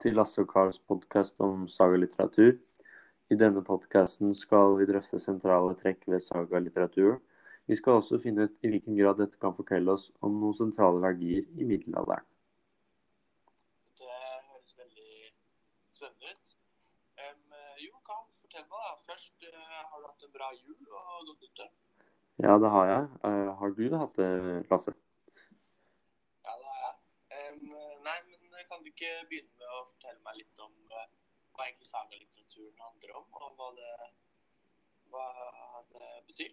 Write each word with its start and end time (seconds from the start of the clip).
til 0.00 0.14
Lasse 0.16 0.40
og 0.40 0.48
Karls 0.48 0.78
podkast 0.88 1.40
om 1.44 1.66
sagalitteratur. 1.68 2.54
I 3.30 3.36
denne 3.36 3.60
podkasten 3.64 4.32
skal 4.34 4.78
vi 4.78 4.86
drøfte 4.88 5.20
sentrale 5.20 5.74
trekk 5.82 6.06
ved 6.08 6.22
sagalitteraturen. 6.24 7.20
Vi 7.68 7.76
skal 7.76 8.00
også 8.00 8.18
finne 8.22 8.46
ut 8.48 8.64
i 8.64 8.70
hvilken 8.72 8.96
grad 8.96 9.20
dette 9.20 9.36
kan 9.42 9.52
fortelle 9.54 9.92
oss 9.92 10.08
om 10.24 10.38
noen 10.40 10.56
sentrale 10.56 11.02
verdier 11.04 11.44
i 11.60 11.68
middelalderen. 11.68 12.24
Det 14.00 14.16
høres 14.48 14.72
veldig 14.80 15.12
spennende 15.98 16.32
ut. 16.32 16.56
Um, 17.20 17.60
jo, 17.84 17.92
Karl, 18.08 18.24
fortell 18.40 18.66
meg 18.72 18.88
da. 18.88 18.96
Først, 19.12 19.36
uh, 19.44 19.78
har 19.92 20.00
du 20.00 20.08
hatt 20.08 20.26
en 20.26 20.34
bra 20.38 20.50
jul 20.56 20.80
og 20.88 21.28
godt 21.28 21.44
nyttår? 21.44 21.70
Ja, 22.48 22.56
det 22.64 22.72
har 22.78 22.90
jeg. 22.94 23.06
Uh, 23.28 23.52
har 23.60 23.76
du 23.76 23.84
hatt 24.00 24.18
det, 24.24 24.32
Lasse? 24.72 24.96
Ja, 26.48 26.56
det 26.56 26.72
har 26.72 26.82
jeg. 26.88 26.96
Um, 27.36 27.78
nei, 28.08 28.18
men 28.26 28.40
kan 28.72 28.82
du 28.84 28.89
ikke 29.00 29.28
begynne 29.30 29.56
med 29.56 29.68
å 29.72 29.84
fortelle 29.88 30.20
meg 30.26 30.40
litt 30.42 30.60
om 30.60 30.72
uh, 30.92 31.04
hva 31.56 31.66
egentlig 31.66 31.88
sagalitteraturen 31.88 32.82
handler 32.84 33.14
om, 33.16 33.28
og 33.40 33.54
hva 33.56 33.68
det, 33.78 33.92
hva 35.12 35.26
det 35.94 36.10
betyr? 36.28 36.50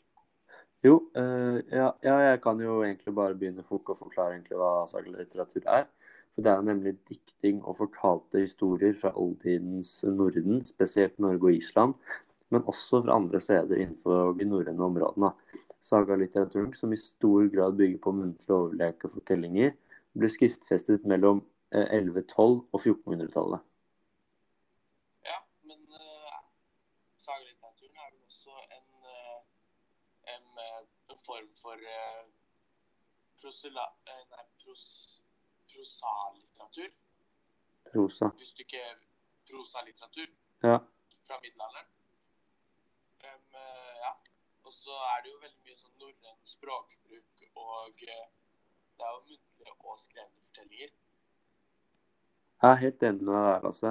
Jo, 0.85 0.93
uh, 1.17 1.57
ja, 1.73 1.89
ja, 2.05 2.15
jeg 2.29 2.41
kan 2.45 2.61
jo 2.63 2.77
egentlig 2.85 3.13
bare 3.17 3.35
begynne 3.35 3.65
fort 3.67 3.91
å 3.91 3.97
forklare 3.99 4.37
egentlig 4.37 4.59
hva 4.61 4.85
sagalitteratur 4.91 5.67
er. 5.73 5.89
For 6.37 6.45
det 6.45 6.53
er 6.53 6.63
nemlig 6.69 6.93
dikting 7.09 7.59
og 7.65 7.79
fortalte 7.81 8.45
historier 8.45 8.95
fra 9.01 9.11
oldtidens 9.17 9.91
Norden, 10.05 10.61
spesielt 10.69 11.17
Norge 11.19 11.49
og 11.49 11.59
Island, 11.59 11.97
men 12.53 12.63
også 12.69 13.01
fra 13.03 13.17
andre 13.17 13.41
steder 13.43 13.81
innenfor 13.81 14.37
de 14.37 14.47
norrøne 14.47 14.87
områdene. 14.87 15.33
Sagalitteraturen, 15.83 16.71
som 16.77 16.93
i 16.93 17.01
stor 17.01 17.49
grad 17.51 17.75
bygger 17.79 17.99
på 18.03 18.13
muntlige 18.15 18.55
overleke 18.55 19.09
og 19.09 19.17
fortellinger, 19.17 19.73
ble 20.17 20.29
skriftfestet 20.31 21.03
mellom 21.09 21.41
1112- 21.75 22.69
og 22.73 22.81
1400-tallet. 22.85 23.59
Ja, 25.25 25.37
men 25.63 25.79
uh, 25.91 26.37
sagalitteraturen 27.17 27.97
er 27.97 28.11
vel 28.13 28.23
også 28.23 28.53
en, 28.77 28.87
uh, 29.03 29.39
en, 30.35 30.45
uh, 30.65 30.81
en, 31.11 31.19
form 31.25 31.49
for 31.61 31.75
uh, 31.97 32.23
prosela, 33.41 33.85
nei, 34.07 34.45
pros, 34.63 34.85
prosalitteratur. 35.73 36.89
Prosa. 37.91 38.25
Hvis 38.37 38.53
du 38.53 38.63
ikke 38.63 38.83
Prosalitteratur 39.47 40.27
Ja. 40.63 40.77
fra 41.27 41.39
middelalderen. 41.43 41.87
Um, 43.23 43.53
ja. 44.03 44.11
Og 44.63 44.73
så 44.73 44.91
er 44.91 45.21
det 45.23 45.31
jo 45.31 45.39
veldig 45.39 45.61
mye 45.63 45.77
sånn 45.79 45.93
norrøn 46.01 46.41
språkbruk, 46.43 47.43
og 47.55 47.93
det 48.01 48.09
er 48.11 49.13
jo 49.15 49.21
muntlige 49.29 49.75
og 49.79 49.99
skrevne 49.99 50.41
fortellinger. 50.41 50.91
Jeg 52.61 52.71
er 52.71 52.75
helt 52.75 53.03
enig 53.03 53.23
med 53.25 53.33
deg 53.33 53.43
der, 53.47 53.65
altså. 53.69 53.89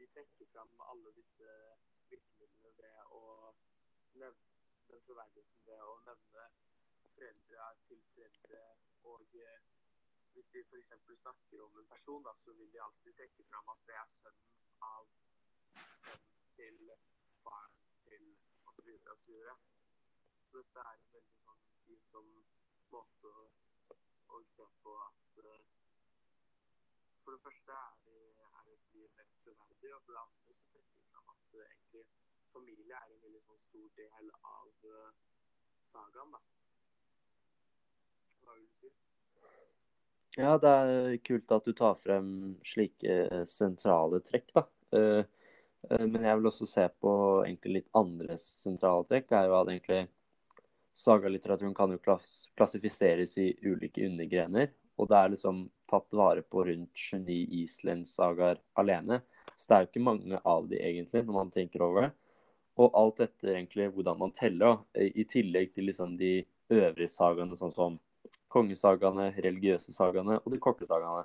De 0.00 0.06
trekker 0.14 0.46
fram 0.52 0.70
alle 0.90 1.10
disse 1.16 1.50
virkemidlene 2.10 2.72
ved 2.78 3.12
å 3.18 3.20
nevne 4.22 4.48
den 4.88 5.04
troverdigheten 5.06 5.68
ved 5.68 5.84
å 5.90 5.92
nevne 6.08 6.46
foreldre 7.02 7.68
til 7.90 8.00
foreldre. 8.16 8.56
Og 9.12 9.20
hvis 10.32 10.50
de 10.56 10.64
f.eks. 10.64 10.96
snakker 11.20 11.62
om 11.68 11.78
en 11.78 11.88
person, 11.92 12.24
da, 12.24 12.34
så 12.44 12.56
vil 12.58 12.72
de 12.72 12.82
alltid 12.88 13.20
trekke 13.20 13.48
fram 13.52 13.72
at 13.76 13.86
det 13.86 14.00
er 14.00 14.10
sønnen 14.24 14.74
av 14.88 15.06
sønnen 16.08 16.28
til 16.56 16.92
faren 17.44 17.91
osv. 18.90 19.30
Så 20.50 20.58
dette 20.58 20.80
er 20.82 20.96
en 20.96 21.12
veldig 21.14 21.36
sånn 21.44 21.60
fin 21.86 22.00
sånn 22.10 22.32
måte 22.92 23.30
å, 23.30 23.44
å 24.36 24.40
se 24.52 24.66
på 24.84 24.96
at 25.06 25.42
uh, 25.42 25.60
For 27.22 27.36
det 27.36 27.42
første 27.44 27.76
er 27.78 27.92
det, 28.06 28.16
er 28.48 28.64
det 28.68 29.04
mer 29.16 29.28
troverdig, 29.44 29.92
og 29.94 30.02
for 30.06 30.16
det 30.16 30.22
andre 30.24 30.56
så 30.58 30.70
trekker 30.72 31.06
fram 31.12 31.30
at 31.34 31.54
uh, 31.54 31.62
egentlig 31.62 32.04
familie 32.52 32.98
er 32.98 33.14
en 33.14 33.22
veldig 33.26 33.44
sånn 33.46 33.62
stor 33.68 33.92
del 34.00 34.32
av 34.40 34.90
uh, 34.96 35.12
sagaen. 35.92 36.34
da. 36.34 36.42
Hva 38.42 38.58
vil 38.58 38.66
du 38.66 38.74
si? 38.80 38.92
Ja, 40.40 40.56
det 40.56 40.72
er 40.72 41.16
kult 41.28 41.52
at 41.52 41.66
du 41.68 41.74
tar 41.76 41.98
frem 42.00 42.28
slike 42.64 43.44
sentrale 43.52 44.22
trekk, 44.24 44.52
da. 44.56 44.66
Men 45.90 46.24
jeg 46.24 46.38
vil 46.38 46.48
også 46.48 46.66
se 46.70 46.84
på 47.02 47.12
egentlig 47.42 47.80
litt 47.80 47.88
andre 47.98 48.36
sentrale 48.38 49.06
trekk. 49.08 49.32
er 49.34 49.48
jo 49.48 49.56
at 49.58 49.70
egentlig 49.72 50.02
Sagalitteraturen 50.92 51.74
kan 51.74 51.92
jo 51.92 51.98
klass 52.04 52.48
klassifiseres 52.56 53.36
i 53.40 53.48
ulike 53.64 54.04
undergrener. 54.06 54.68
Og 55.00 55.08
det 55.08 55.18
er 55.18 55.30
liksom 55.32 55.62
tatt 55.90 56.08
vare 56.12 56.42
på 56.44 56.64
rundt 56.68 56.92
29 56.92 57.62
islendssagaer 57.62 58.60
alene. 58.78 59.22
Så 59.56 59.68
det 59.68 59.76
er 59.76 59.84
jo 59.84 59.90
ikke 59.90 60.04
mange 60.08 60.40
av 60.44 60.68
de 60.68 60.78
egentlig, 60.78 61.24
når 61.24 61.38
man 61.38 61.52
tenker 61.54 61.84
over 61.86 62.06
det. 62.06 62.12
Og 62.80 62.94
alt 62.96 63.20
etter 63.24 63.54
egentlig 63.56 63.88
hvordan 63.92 64.20
man 64.20 64.34
teller, 64.36 64.80
i 64.94 65.24
tillegg 65.28 65.72
til 65.74 65.88
liksom 65.88 66.16
de 66.20 66.34
øvrige 66.72 67.12
sagaene, 67.12 67.56
sånn 67.56 67.74
som 67.76 67.98
kongesagaene, 68.52 69.32
religiøse 69.44 69.92
sagaene 69.96 70.38
og 70.42 70.52
de 70.52 70.60
korte 70.60 70.88
sagaene. 70.88 71.24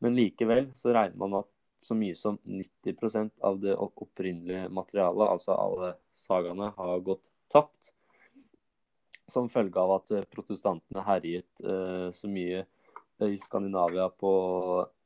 Men 0.00 0.16
likevel 0.16 0.70
så 0.78 0.94
regner 0.94 1.18
man 1.18 1.42
at 1.42 1.50
så 1.80 1.96
mye 1.96 2.16
som 2.16 2.38
90% 2.44 3.40
av 3.40 3.60
det 3.60 3.76
opprinnelige 3.76 4.68
materialet, 4.68 5.28
altså 5.28 5.56
alle 5.56 5.94
sagaene, 6.18 6.72
har 6.76 7.00
gått 7.06 7.24
tapt. 7.52 7.94
Som 9.30 9.48
følge 9.48 9.80
av 9.80 9.94
at 10.00 10.12
protestantene 10.32 11.04
herjet 11.06 11.62
uh, 11.64 12.10
så 12.12 12.28
mye 12.28 12.64
i 13.20 13.38
Skandinavia 13.38 14.08
på 14.08 14.32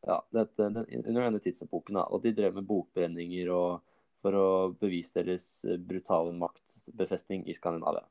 ja, 0.06 0.20
dette, 0.30 0.68
den, 0.68 0.86
under 1.06 1.22
denne 1.26 1.42
tidsepoken. 1.42 1.98
Og 2.06 2.22
de 2.22 2.32
drev 2.36 2.56
med 2.58 2.66
bokbrenninger 2.68 3.50
og, 3.52 3.82
for 4.22 4.38
å 4.38 4.48
bevise 4.80 5.18
deres 5.18 5.46
brutale 5.84 6.34
maktbefestning 6.38 7.44
i 7.50 7.56
Skandinavia. 7.58 8.06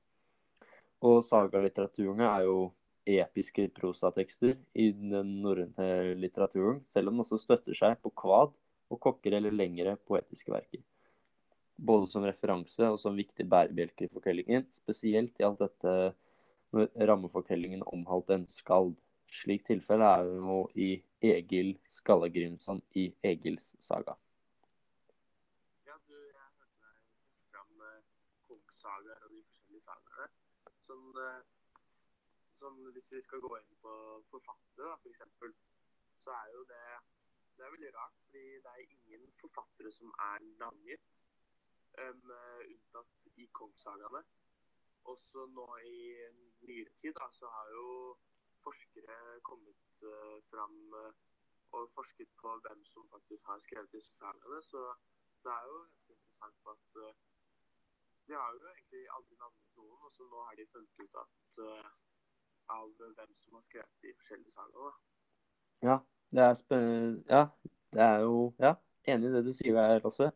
Og 1.03 1.24
sagalitteraturen 1.25 2.24
er 2.28 2.45
jo 2.47 2.57
episke 3.09 3.68
prosatekster 3.75 4.56
i 4.80 4.90
den 4.96 5.36
norrøne 5.44 6.16
litteraturen, 6.19 6.81
selv 6.94 7.09
om 7.09 7.18
den 7.18 7.25
også 7.25 7.40
støtter 7.41 7.75
seg 7.78 7.97
på 8.03 8.12
kvad 8.24 8.53
og 8.94 9.00
kokker 9.03 9.38
eller 9.38 9.56
lengre 9.56 9.96
poetiske 10.08 10.53
verker. 10.53 10.84
Både 11.75 12.08
som 12.12 12.25
referanse 12.25 12.86
og 12.88 13.00
som 13.02 13.18
viktig 13.18 13.46
bærebjelke 13.50 14.06
i 14.06 14.12
fortellingen, 14.13 14.68
spesielt 14.78 15.40
i 15.40 15.47
alt 15.47 15.63
dette 15.63 15.96
når 16.74 16.90
rammefortellingen 17.09 17.84
omholdt 17.94 18.34
en 18.34 18.46
skald. 18.50 18.94
Slik 19.34 19.66
tilfelle 19.66 20.06
er 20.06 20.28
det 20.30 20.42
nå 20.46 20.59
i 20.78 20.90
Egil 21.25 21.74
Skallagrimson 21.96 22.84
i 23.02 23.08
Egils 23.25 23.72
saga. 23.81 24.13
Ja, 25.88 25.97
du, 26.06 26.13
jeg 26.13 26.50
hørte 26.59 26.78
deg 26.86 27.50
fram 27.50 27.72
kongssagaer 28.46 29.25
og 29.25 29.34
de 29.34 29.42
forskjellige 29.42 29.86
sagaene. 29.90 30.30
Sånn, 30.86 31.53
sånn, 32.63 32.79
hvis 32.96 33.12
vi 33.12 33.22
skal 33.25 33.44
gå 33.44 33.51
inn 33.59 33.75
på 33.84 33.94
forfattere, 34.31 34.96
for 35.03 35.12
eksempel, 35.12 35.56
så 36.24 36.31
er 36.40 36.56
jo 36.56 36.63
det 36.72 36.85
det 37.57 37.66
er 37.66 37.74
veldig 37.75 37.91
rart, 37.96 38.16
fordi 38.25 38.44
det 38.66 38.72
er 38.72 38.94
ingen 38.96 39.25
forfattere 39.41 39.91
som 39.94 40.13
er 40.28 40.46
navngitt, 40.62 41.19
um, 42.03 42.31
unntatt 42.74 43.28
i 43.44 43.46
kongssagaene. 43.59 44.22
Også 45.13 45.46
nå 45.57 45.68
i 45.90 46.00
nyere 46.68 46.94
tid 47.01 47.13
da, 47.19 47.28
så 47.40 47.51
har 47.56 47.69
jo 47.75 47.85
forskere 48.66 49.18
kommet 49.50 50.06
uh, 50.13 50.40
fram 50.50 50.80
uh, 51.03 51.12
og 51.78 51.91
forsket 51.97 52.34
på 52.41 52.56
hvem 52.66 52.81
som 52.94 53.09
faktisk 53.13 53.51
har 53.51 53.62
skrevet 53.68 53.94
disse 53.97 54.16
sagaene. 54.18 54.62
Så 54.72 54.81
det 55.44 55.54
er 55.54 55.69
jo 55.69 55.77
ganske 55.83 56.18
interessant 56.18 56.59
på 56.63 56.75
at 56.77 57.00
uh, 57.06 57.13
de 58.27 58.39
har 58.39 58.57
jo 58.57 58.68
egentlig 58.71 59.04
aldri 59.18 59.38
navnet 59.44 59.77
noen, 59.77 60.01
og 60.07 60.12
så 60.18 60.30
nå 60.31 60.48
har 60.48 60.57
de 60.57 60.71
funnet 60.74 61.06
ut 61.06 61.21
at, 61.24 61.39
av 62.71 62.88
hvem 63.00 63.33
som 63.44 63.57
har 63.57 63.65
skrevet 63.65 64.06
de 64.06 64.13
forskjellige 64.18 64.54
sangene. 64.54 64.94
Ja, 65.83 65.98
det 66.33 66.44
er 66.48 66.60
spennende 66.60 67.24
Ja, 67.30 67.44
det 67.94 68.01
er 68.07 68.19
jo 68.25 68.54
Ja, 68.60 68.75
enig 69.07 69.30
i 69.30 69.33
det 69.38 69.45
du 69.45 69.54
sier 69.54 69.80
her 69.80 70.06
også. 70.06 70.31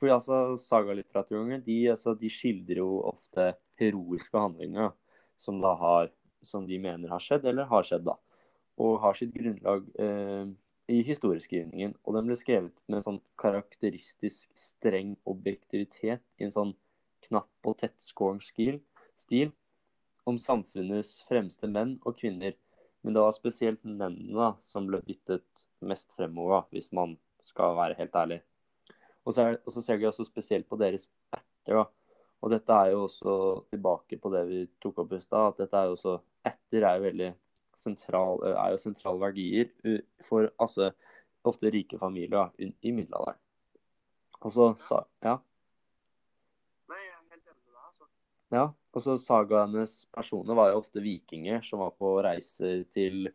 Fordi 0.00 0.12
altså, 0.12 0.56
sagalitteraturen 0.64 1.60
de, 1.66 1.90
altså, 1.92 2.14
de 2.14 2.30
skildrer 2.32 2.80
jo 2.80 3.02
ofte 3.04 3.52
heroiske 3.80 4.38
handlinger 4.38 4.94
som 5.40 5.60
da 5.60 5.74
har 5.76 6.10
som 6.42 6.66
de 6.66 6.78
mener 6.80 7.12
har 7.12 7.20
skjedd, 7.20 7.44
eller 7.44 7.68
har 7.68 7.84
skjedd, 7.84 8.06
da. 8.08 8.16
Og 8.80 8.98
har 9.02 9.16
sitt 9.18 9.32
grunnlag 9.34 9.84
eh, 10.00 10.48
i 10.88 11.02
historieskrivningen. 11.04 11.94
Og 12.04 12.16
den 12.16 12.28
ble 12.30 12.36
skrevet 12.40 12.72
med 12.88 13.00
en 13.00 13.06
sånn 13.06 13.20
karakteristisk 13.40 14.48
streng 14.58 15.14
objektivitet 15.28 16.24
i 16.40 16.46
en 16.48 16.54
sånn 16.54 16.72
knapp 17.26 17.68
og 17.68 17.76
tettskåren 17.82 18.40
stil, 18.40 19.52
om 20.30 20.38
samfunnets 20.40 21.20
fremste 21.28 21.68
menn 21.70 21.96
og 22.06 22.18
kvinner. 22.20 22.56
Men 23.02 23.16
det 23.16 23.24
var 23.24 23.36
spesielt 23.36 23.82
mennene 23.84 24.52
som 24.68 24.88
ble 24.88 25.00
dyttet 25.06 25.66
mest 25.80 26.10
fremover, 26.16 26.66
hvis 26.74 26.90
man 26.96 27.16
skal 27.44 27.76
være 27.78 27.96
helt 27.98 28.16
ærlig. 28.16 28.40
Og 29.24 29.34
så, 29.34 29.46
er, 29.46 29.60
og 29.64 29.72
så 29.74 29.82
ser 29.84 30.00
vi 30.00 30.08
også 30.08 30.26
spesielt 30.28 30.68
på 30.68 30.78
deres 30.80 31.08
erter. 31.32 31.76
da. 31.80 31.84
Og 32.40 32.52
dette 32.52 32.72
er 32.72 32.92
jo 32.94 33.04
også 33.04 33.36
tilbake 33.72 34.16
på 34.20 34.32
det 34.32 34.42
vi 34.48 34.60
tok 34.82 35.02
opp 35.02 35.12
i 35.16 35.20
stad, 35.20 35.52
at 35.52 35.62
dette 35.64 35.76
er 35.76 35.88
jo 35.88 35.96
også 35.98 36.18
Etter 36.48 36.86
er 36.88 36.96
jo 36.96 37.04
veldig 37.04 37.26
sentral, 37.76 38.38
er 38.48 38.70
jo 38.72 38.78
sentrale 38.80 39.20
verdier 39.20 39.66
for 40.24 40.48
altså, 40.56 40.88
ofte 41.44 41.68
rike 41.72 41.98
familier 42.00 42.32
da, 42.32 42.44
i 42.56 42.92
middelalderen. 42.96 43.36
Og 44.40 44.54
så 44.54 44.70
sa 44.86 45.02
Ja. 48.50 48.70
Og 48.90 49.04
så 49.04 49.14
Sagaenes 49.22 50.04
personer 50.10 50.56
var 50.58 50.72
jo 50.72 50.80
ofte 50.80 51.02
vikinger 51.04 51.62
som 51.62 51.82
var 51.84 51.92
på 51.94 52.16
reiser 52.26 52.82
til 52.90 53.28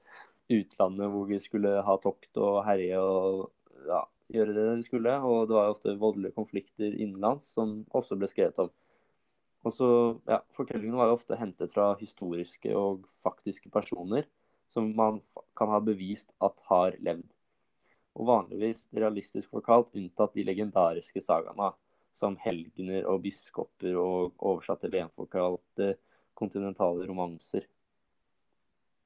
utlandet 0.51 1.11
hvor 1.13 1.29
de 1.31 1.39
skulle 1.41 1.71
ha 1.87 1.95
tokt 2.03 2.41
og 2.43 2.57
herje 2.67 2.99
og 2.99 3.45
ja, 3.87 4.01
gjøre 4.35 4.55
det 4.57 4.65
de 4.81 4.87
skulle. 4.87 5.13
Og 5.23 5.47
det 5.47 5.55
var 5.55 5.69
jo 5.69 5.75
ofte 5.77 5.95
voldelige 6.01 6.35
konflikter 6.35 6.91
innenlands 6.91 7.47
som 7.55 7.77
også 7.95 8.19
ble 8.19 8.29
skrevet 8.31 8.59
om. 8.65 8.73
Og 9.65 9.73
så, 9.73 9.87
ja, 10.29 10.41
Fortellingene 10.53 10.99
var 10.99 11.09
jo 11.09 11.17
ofte 11.17 11.39
hentet 11.39 11.71
fra 11.73 11.93
historiske 11.97 12.75
og 12.77 13.07
faktiske 13.25 13.71
personer 13.73 14.27
som 14.69 14.91
man 14.97 15.21
kan 15.57 15.71
ha 15.71 15.79
bevist 15.81 16.29
at 16.43 16.59
har 16.69 16.99
levd. 16.99 17.25
Og 18.15 18.29
vanligvis 18.29 18.85
realistisk 18.95 19.49
forkalt, 19.51 19.89
unntatt 19.95 20.35
de 20.35 20.45
legendariske 20.47 21.23
sagaene, 21.23 21.71
som 22.15 22.37
helgener 22.39 23.07
og 23.11 23.21
biskoper 23.25 23.97
og 23.99 24.35
oversatte 24.39 24.91
lenfolkalte 24.91 25.95
kontinentale 26.39 27.07
romanser. 27.09 27.67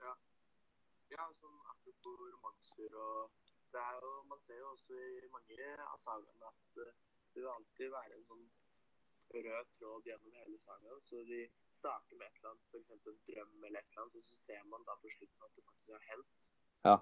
Ja. 0.02 0.14
ja, 1.16 1.26
sånn 1.42 1.58
apropos 1.74 2.22
romanser 2.22 2.96
og 3.02 3.36
det 3.74 3.82
er 3.82 4.00
jo, 4.02 4.14
Man 4.30 4.42
ser 4.46 4.62
jo 4.62 4.72
også 4.74 4.98
i 4.98 5.30
mange 5.34 5.74
av 5.86 5.98
sagaene 6.06 6.50
at 6.54 6.80
det 6.80 7.44
vil 7.44 7.52
alltid 7.54 7.92
være 7.94 8.16
en 8.18 8.26
sånn 8.30 8.48
rød 9.30 9.68
tråd 9.78 10.10
gjennom 10.10 10.38
hele 10.42 10.58
sagaen. 10.66 11.02
Så 11.06 11.22
de 11.30 11.44
starter 11.80 12.18
med 12.18 12.28
et 12.28 12.40
eller 12.40 12.50
annet, 12.52 12.66
f.eks. 12.72 12.90
en 12.92 13.22
drøm 13.30 13.64
eller 13.70 13.80
et 13.80 13.92
eller 13.92 14.04
annet, 14.04 14.18
og 14.18 14.26
så 14.26 14.42
ser 14.42 14.66
man 14.74 14.86
da 14.88 14.98
på 15.02 15.14
slutten 15.14 15.48
at 15.48 15.56
det 15.56 15.66
faktisk 15.70 15.94
har 15.96 16.06
hendt. 16.10 16.52
Ja. 16.90 16.98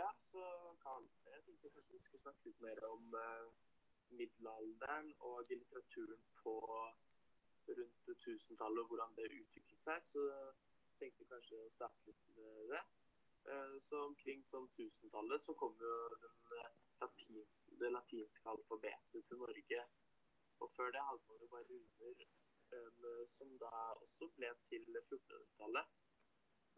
Ja, 0.00 0.08
så 0.32 0.44
kan 0.82 1.06
jeg 1.28 1.44
tenkte 1.46 1.70
kanskje 1.74 1.98
vi 1.98 2.02
skulle 2.04 2.24
snakke 2.24 2.48
litt 2.48 2.60
mer 2.66 2.84
om 2.88 3.16
eh, 3.20 3.46
middelalderen 4.20 5.12
og 5.28 5.46
litteraturen 5.50 6.24
på 6.42 6.54
rundt 7.78 8.08
1000-tallet, 8.08 8.80
og 8.82 8.88
hvordan 8.90 9.14
det 9.16 9.30
utviklet 9.40 9.84
seg. 9.86 10.04
Så 10.08 10.24
tenkte 11.00 11.28
kanskje 11.30 11.60
å 11.60 11.70
starte 11.76 12.08
litt 12.08 12.24
med 12.36 12.72
det. 12.72 12.82
Eh, 13.52 13.76
så 13.88 14.04
omkring 14.08 14.44
sånn 14.50 14.68
1000-tallet 14.76 15.44
så 15.46 15.54
kom 15.58 15.74
jo 15.82 15.94
den 16.22 16.36
uh, 16.54 16.68
latin, 17.02 17.40
det 17.80 17.90
latinske 17.96 18.54
alfabetet 18.54 19.28
til 19.28 19.42
Norge. 19.42 19.82
Og 20.62 20.70
før 20.76 20.94
det 20.94 21.02
hadde 21.08 21.26
man 21.28 21.42
jo 21.42 21.50
bare 21.54 21.66
runer, 21.70 22.26
eh, 22.76 23.24
som 23.36 23.56
da 23.64 23.72
også 23.98 24.30
ble 24.38 24.52
til 24.70 24.86
1400-tallet. 24.94 25.98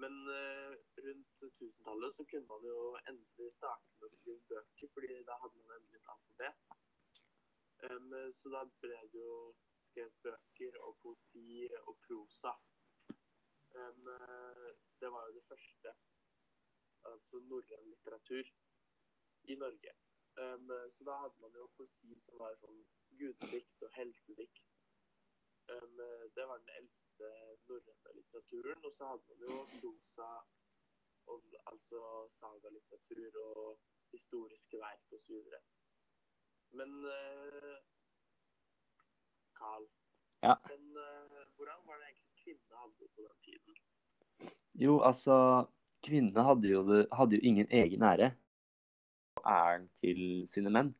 Men 0.03 0.15
uh, 0.29 0.73
rundt 1.07 1.29
1000-tallet 1.43 2.17
så 2.17 2.25
kunne 2.31 2.47
man 2.47 2.65
jo 2.67 2.79
endelig 3.11 3.51
starte 3.59 3.93
med 4.01 4.09
å 4.09 4.17
skrive 4.17 4.49
bøker, 4.51 4.91
fordi 4.95 5.21
da 5.29 5.37
hadde 5.43 5.61
man 5.61 5.77
endelig 5.77 6.01
et 6.01 6.11
alfabet. 6.15 6.81
Um, 7.91 8.11
så 8.39 8.51
da 8.55 8.65
ble 8.81 8.99
det 9.13 9.23
jo 9.23 9.37
skrevet 9.91 10.19
bøker 10.27 10.81
og 10.87 10.97
poesi 11.05 11.69
og 11.85 11.95
prosa. 12.07 12.55
Um, 13.75 14.11
det 15.01 15.13
var 15.15 15.29
jo 15.29 15.37
det 15.39 15.47
første, 15.53 15.95
altså 17.13 17.43
norrøn 17.53 17.89
litteratur 17.93 18.51
i 19.53 19.59
Norge. 19.63 19.95
Um, 20.43 20.71
så 20.97 21.07
da 21.07 21.21
hadde 21.23 21.43
man 21.47 21.55
jo 21.61 21.71
poesi 21.79 22.19
som 22.27 22.43
var 22.43 22.59
sånn 22.63 22.81
gudedikt 23.19 23.87
og 23.87 23.95
heltedikt. 23.95 24.74
Um, 25.73 25.97
det 26.37 26.45
var 26.51 26.59
den 26.65 26.73
eldste 26.79 27.29
norrøne 27.69 28.15
litteraturen. 28.17 28.81
Og 28.87 28.93
så 28.97 29.03
hadde 29.11 29.25
man 29.29 29.39
jo 29.47 29.57
prosa, 29.81 30.29
altså 31.73 32.01
sagalitteratur 32.41 33.41
og 33.49 33.81
historiske 34.15 34.77
verk 34.85 35.17
osv. 35.17 35.37
Men 36.79 36.91
uh, 37.17 37.77
Carl, 39.59 39.87
ja. 40.43 40.55
men, 40.71 40.83
uh, 41.07 41.43
hvordan 41.57 41.81
var 41.87 41.97
det 41.99 42.07
egentlig 42.09 42.35
kvinnene 42.43 42.83
hadde 42.83 43.09
på 43.15 43.21
den 43.29 43.39
tiden? 43.47 43.75
Jo, 44.75 45.01
altså 45.09 45.37
Kvinnene 46.05 46.43
hadde 46.45 47.07
hadde 47.13 47.37
jo 47.37 47.41
ingen 47.43 47.69
egen 47.71 48.03
ære 48.03 48.35
æren 49.47 49.89
til 50.01 50.49
sine 50.53 50.71
menn. 50.71 50.91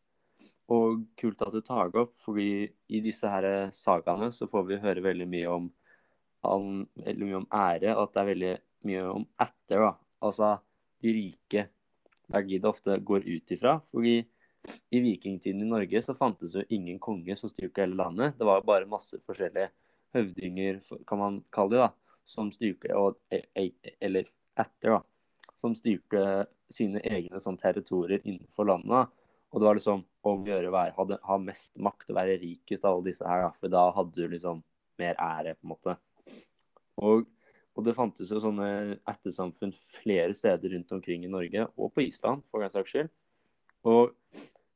Og 0.73 1.03
kult 1.21 1.43
at 1.45 1.53
du 1.53 1.61
tar 1.61 1.91
det 1.93 2.01
opp, 2.01 2.15
fordi 2.25 2.69
i 2.89 3.01
disse 3.05 3.29
her 3.29 3.69
sagaene 3.77 4.31
så 4.33 4.49
får 4.49 4.69
vi 4.71 4.81
høre 4.81 5.05
veldig 5.05 5.27
mye 5.29 5.57
om, 5.59 5.67
veldig 7.05 7.29
mye 7.29 7.41
om 7.43 7.49
ære, 7.53 7.93
og 7.97 8.07
at 8.07 8.15
det 8.15 8.23
er 8.23 8.31
veldig 8.31 8.55
mye 8.89 9.03
om 9.13 9.27
etter. 9.45 9.85
da. 9.85 9.93
Altså 10.25 10.55
de 11.05 11.13
rike. 11.13 11.67
Det 12.25 12.41
er 12.41 12.69
ofte 12.69 12.97
går 13.05 13.27
ut 13.29 13.53
ifra. 13.53 13.81
fordi 13.93 14.25
i 14.91 15.01
vikingtiden 15.01 15.63
i 15.63 15.69
Norge 15.69 16.01
så 16.03 16.15
fantes 16.17 16.55
jo 16.55 16.65
ingen 16.73 16.99
konge 16.99 17.37
som 17.37 17.51
styrte 17.53 17.83
hele 17.85 17.99
landet. 17.99 18.39
Det 18.39 18.47
var 18.49 18.65
bare 18.65 18.89
masse 18.89 19.19
forskjellige 19.27 19.69
høvdinger, 20.15 20.81
kan 21.09 21.19
man 21.19 21.43
kalle 21.53 21.75
det, 21.75 21.83
da, 21.83 21.91
som 22.25 22.53
styrte, 22.55 22.95
og, 22.97 23.19
e, 23.31 23.43
e, 23.59 23.69
eller 24.01 24.31
etter, 24.57 24.95
da, 24.95 25.51
som 25.61 25.75
styrte 25.77 26.47
sine 26.73 27.03
egne 27.05 27.43
sånn, 27.43 27.59
territorier 27.61 28.23
innenfor 28.25 28.71
landet. 28.71 29.13
Og 29.55 29.61
det 29.61 29.69
var 29.69 29.79
liksom 29.79 30.01
om 30.27 30.41
å 30.43 30.49
gjøre 30.49 30.71
å 30.75 31.05
ha 31.29 31.37
mest 31.39 31.71
makt 31.79 32.09
og 32.11 32.17
være 32.19 32.41
rikest 32.41 32.83
av 32.83 32.97
alle 32.97 33.13
disse 33.13 33.29
her. 33.29 33.45
Da, 33.45 33.51
for 33.61 33.71
da 33.71 33.85
hadde 33.95 34.17
du 34.17 34.33
liksom 34.33 34.65
mer 34.99 35.15
ære, 35.23 35.55
på 35.55 35.69
en 35.69 35.71
måte. 35.71 35.95
Og, 36.99 37.29
og 37.75 37.87
det 37.87 37.95
fantes 37.95 38.33
jo 38.35 38.41
sånne 38.43 38.97
ettersamfunn 39.11 39.75
flere 40.01 40.35
steder 40.35 40.75
rundt 40.75 40.91
omkring 40.97 41.27
i 41.27 41.31
Norge, 41.31 41.69
og 41.79 41.93
på 41.95 42.03
Island, 42.09 42.43
for 42.51 42.65
den 42.65 42.75
saks 42.75 42.91
skyld. 42.91 43.13
Og 43.87 44.17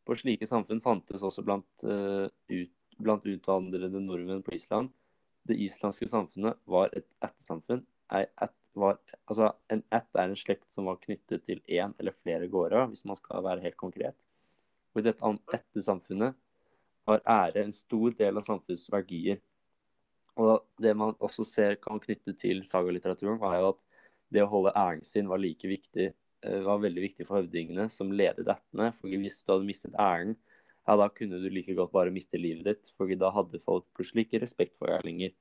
på 0.07 0.19
slike 0.21 0.47
samfunn 0.47 0.85
fantes 0.85 1.27
også 1.27 1.43
blant, 1.43 1.67
uh, 1.83 2.31
ut, 2.31 2.73
blant 3.03 3.27
utvandrede 3.27 3.99
nordmenn 4.05 4.47
på 4.47 4.55
Island. 4.61 4.95
Det 5.49 5.59
islandske 5.59 6.07
samfunnet 6.13 6.61
var 6.71 6.95
et 6.95 7.09
var 8.79 8.99
Altså, 9.27 9.51
en 9.73 9.83
ætt 9.91 10.15
er 10.15 10.29
en 10.29 10.39
slekt 10.39 10.71
som 10.71 10.87
var 10.87 11.01
knyttet 11.03 11.43
til 11.49 11.61
én 11.67 11.95
eller 11.99 12.15
flere 12.23 12.47
gårder, 12.49 12.87
hvis 12.93 13.05
man 13.05 13.19
skal 13.19 13.43
være 13.45 13.65
helt 13.65 13.77
konkret. 13.77 14.15
Og 14.99 15.05
i 15.05 15.07
dette 15.07 15.29
ettersamfunnet 15.55 16.35
var 17.07 17.21
ære 17.23 17.63
en 17.63 17.75
stor 17.77 18.17
del 18.19 18.41
av 18.41 18.49
samfunnets 18.49 18.89
verdier. 18.91 19.39
Og 20.43 20.65
det 20.83 20.95
man 20.99 21.15
også 21.23 21.47
ser 21.47 21.77
kan 21.83 22.01
knytte 22.03 22.35
til 22.41 22.65
sagalitteraturen, 22.67 23.39
var 23.39 23.55
jo 23.61 23.69
at 23.77 23.79
det 24.35 24.43
å 24.43 24.51
holde 24.51 24.75
æren 24.75 25.07
sin 25.07 25.31
var 25.31 25.39
like 25.39 25.71
viktig 25.71 26.09
eh, 26.09 26.59
var 26.67 26.83
veldig 26.83 27.05
viktig 27.07 27.29
for 27.29 27.39
høvdingene 27.39 27.87
som 27.95 28.11
ledet 28.11 28.51
ættene. 28.51 28.91
For 28.99 29.15
hvis 29.23 29.39
du 29.45 29.55
hadde 29.55 29.71
mistet 29.71 29.95
æren, 30.03 30.35
ja, 30.83 30.99
da 30.99 31.09
kunne 31.15 31.39
du 31.45 31.47
like 31.47 31.79
godt 31.79 31.95
bare 31.95 32.15
miste 32.19 32.43
livet 32.43 32.67
ditt. 32.67 32.93
For 32.99 33.15
da 33.23 33.31
hadde 33.39 33.63
folk 33.63 33.87
plutselig 33.95 34.27
ikke 34.27 34.43
respekt 34.49 34.75
for 34.83 34.91
deg 34.91 35.07
lenger. 35.07 35.35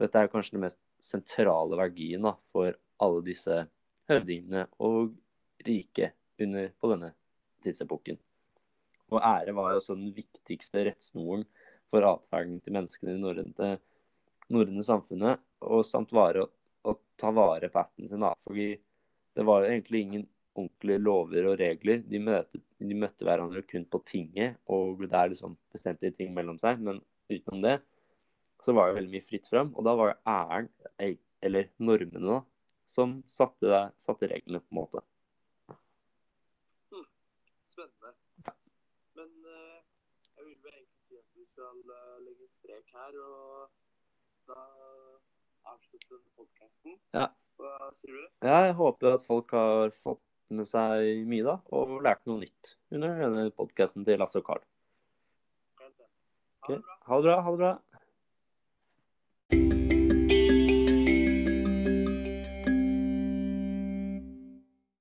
Dette 0.00 0.24
er 0.24 0.32
kanskje 0.32 0.56
den 0.56 0.66
mest 0.70 0.80
sentrale 1.04 1.76
verdien 1.84 2.24
da, 2.24 2.38
for 2.56 2.80
alle 3.04 3.24
disse 3.28 3.64
høvdingene 4.08 4.70
og 4.80 5.12
rike 5.68 6.14
under, 6.40 6.72
på 6.80 6.96
denne 6.96 7.12
tidsepoken. 7.62 8.16
Og 9.12 9.20
ære 9.20 9.54
var 9.56 9.72
jo 9.72 9.80
også 9.82 9.96
den 9.98 10.12
viktigste 10.16 10.86
rettsnoren 10.88 11.44
for 11.92 12.08
atferden 12.08 12.60
til 12.64 12.76
menneskene 12.76 13.16
i 13.16 13.20
norrøne, 13.20 13.72
norrøne 14.52 14.84
samfunnet, 14.86 15.42
og 15.62 15.84
samt 15.86 16.14
vare, 16.16 16.46
å, 16.88 16.96
ta 17.20 17.30
vare 17.36 17.68
på 17.72 17.82
ætten 17.82 18.08
sin. 18.10 18.24
Fordi 18.48 18.68
det 19.36 19.46
var 19.48 19.62
jo 19.62 19.72
egentlig 19.72 20.04
ingen 20.06 20.26
ordentlige 20.58 21.00
lover 21.00 21.48
og 21.52 21.58
regler. 21.60 22.02
De 22.08 22.20
møtte, 22.20 22.60
de 22.80 22.98
møtte 22.98 23.28
hverandre 23.28 23.62
kun 23.68 23.86
på 23.88 24.02
tinget, 24.08 24.58
og 24.72 25.04
der 25.06 25.32
liksom 25.32 25.56
bestemte 25.72 26.08
de 26.08 26.16
ting 26.16 26.32
mellom 26.36 26.58
seg. 26.60 26.80
Men 26.82 27.00
utenom 27.32 27.64
det 27.64 27.78
så 28.64 28.74
var 28.76 28.88
det 28.88 29.00
veldig 29.00 29.12
mye 29.14 29.28
fritt 29.28 29.48
fram. 29.50 29.72
Og 29.76 29.86
da 29.86 29.94
var 29.98 30.12
det 30.12 30.18
æren, 30.32 30.68
eller 31.42 31.70
normene, 31.82 32.22
da, 32.28 32.40
som 32.92 33.16
satte, 33.32 33.86
satte 34.02 34.28
reglene, 34.30 34.60
på 34.62 34.74
en 34.74 34.78
måte. 34.78 35.02
Hmm. 36.92 37.06
Spennende. 37.72 38.12
Ja. 38.46 38.54
Men 39.18 39.32
uh, 39.48 39.80
jeg 40.36 40.46
vil 40.46 40.58
vel 40.66 40.76
egentlig 40.76 41.08
si 41.08 41.18
at 41.18 41.38
vi 41.38 41.48
skal 41.62 41.78
uh, 41.94 42.18
legge 42.26 42.48
strek 42.58 42.88
her, 42.96 43.18
og 43.22 43.70
da 44.50 44.62
avslutter 45.70 46.18
vi 46.18 46.30
podkasten. 46.40 46.98
Ja. 47.14 47.28
Hva 47.60 47.90
sier 47.94 48.16
du? 48.16 48.24
Jeg 48.48 48.74
håper 48.78 49.14
at 49.18 49.26
folk 49.28 49.52
har 49.54 49.92
fått 50.02 50.22
med 50.52 50.66
seg 50.68 51.22
mye 51.30 51.46
da, 51.46 51.56
og 51.70 52.00
lært 52.04 52.24
noe 52.26 52.42
nytt 52.42 52.74
under 52.92 53.14
denne 53.22 53.46
podkasten 53.54 54.06
til 54.08 54.18
Lasse 54.20 54.40
og 54.42 54.48
Carl. 54.48 54.64
Ha 55.78 55.86
det 55.86 55.94
bra. 56.00 56.98
Ha 57.06 57.20
det 57.20 57.28
bra. 57.28 57.38
Ha 57.46 57.54
det 57.54 57.62
bra. 57.62 57.72